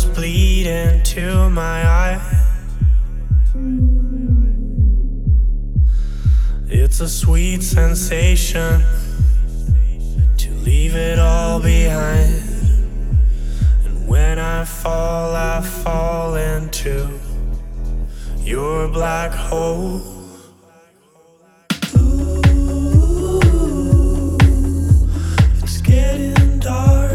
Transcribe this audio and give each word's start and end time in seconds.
Bleed 0.00 0.64
bleeding 0.64 1.02
to 1.02 1.50
my 1.50 1.84
eye. 1.86 2.20
It's 6.68 7.00
a 7.00 7.08
sweet 7.08 7.62
sensation 7.62 8.82
to 10.38 10.50
leave 10.64 10.94
it 10.94 11.18
all 11.18 11.60
behind. 11.60 12.42
And 13.84 14.08
when 14.08 14.38
I 14.38 14.64
fall, 14.64 15.34
I 15.34 15.60
fall 15.60 16.34
into 16.34 17.20
your 18.38 18.88
black 18.88 19.32
hole. 19.32 20.00
Ooh, 21.96 23.40
it's 25.62 25.80
getting 25.82 26.58
dark. 26.58 27.09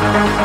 Thank 0.00 0.38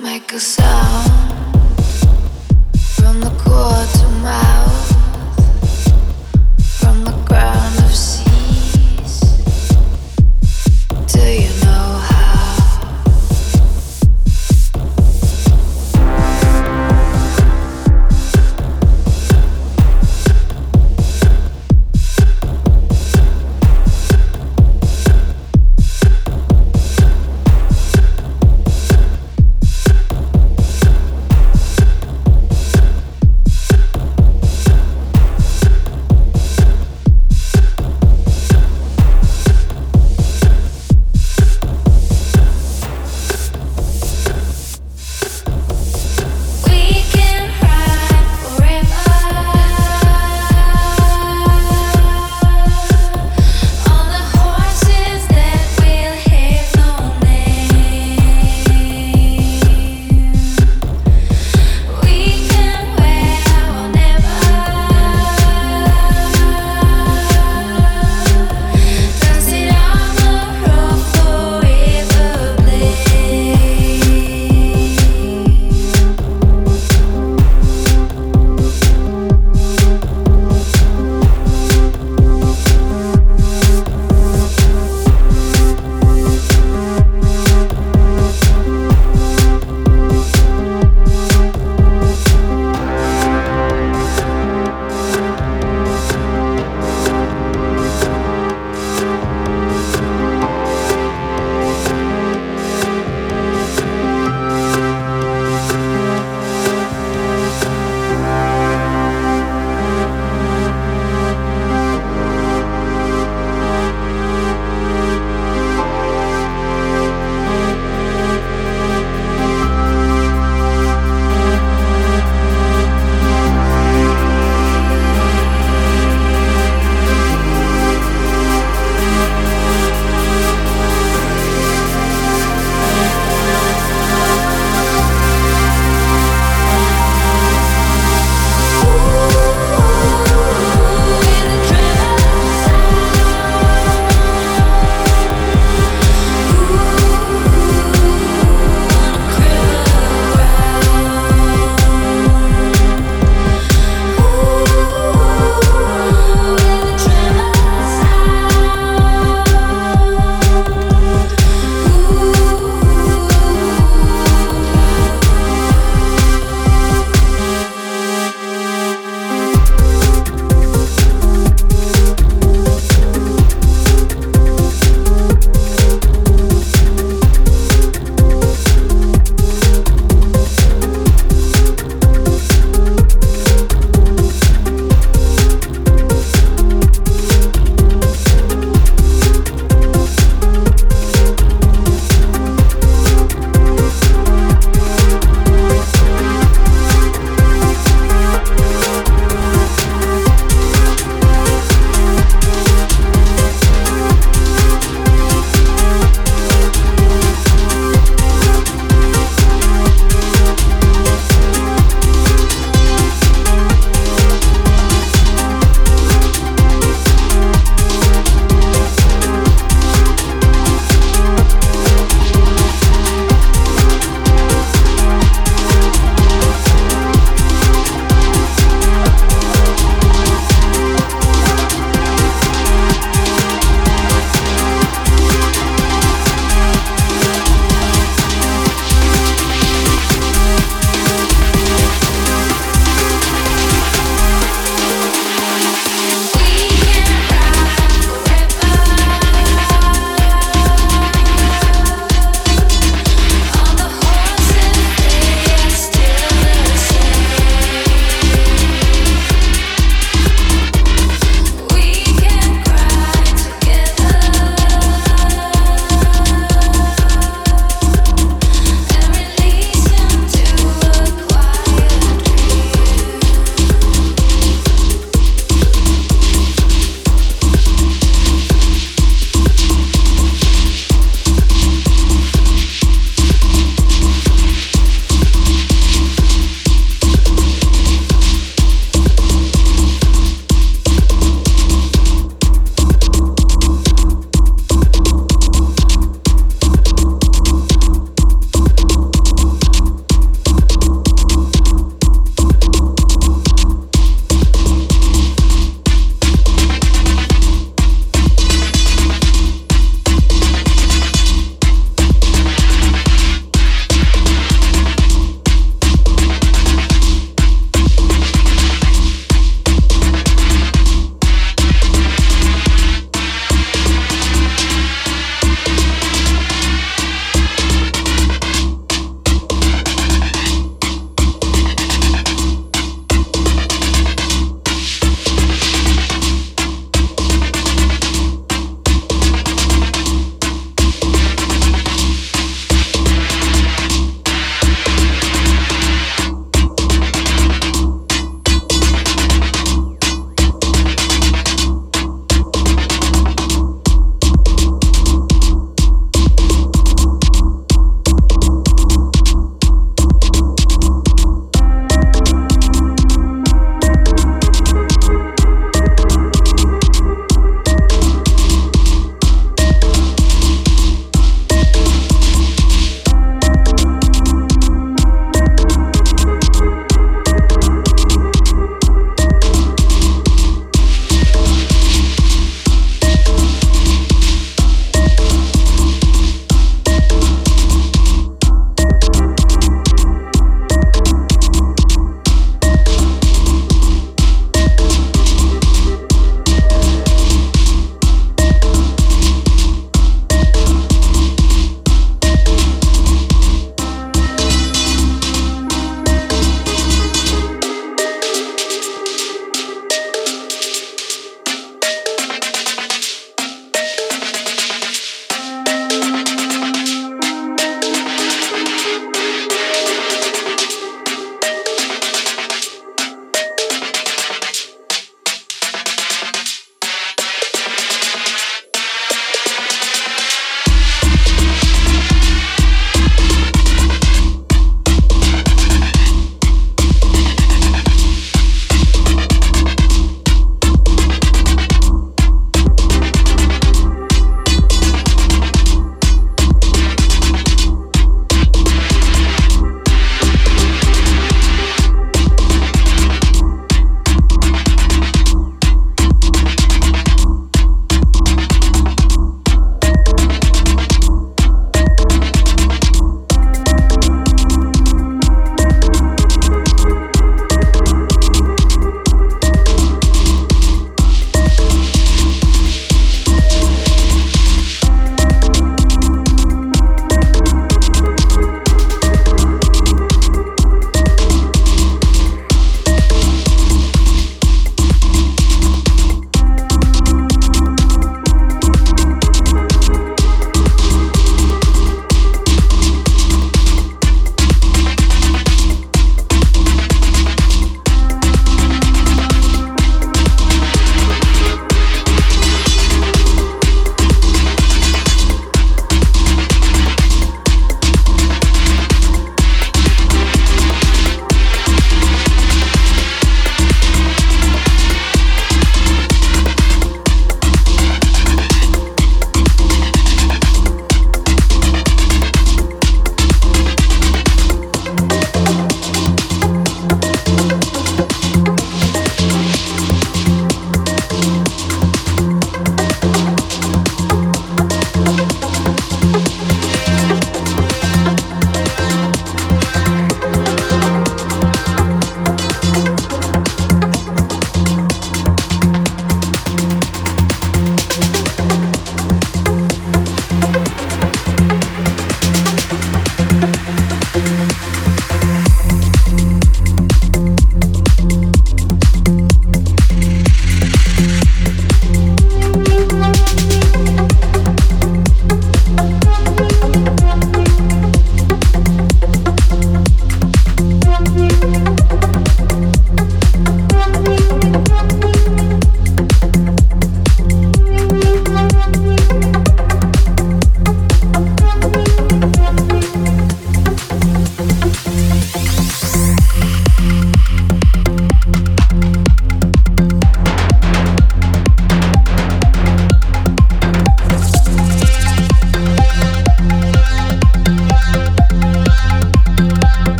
Make 0.00 0.32
a 0.32 0.40
sound 0.40 1.10
from 2.94 3.20
the 3.20 3.30
core 3.36 3.84
to 3.98 4.08
mouth. 4.22 4.67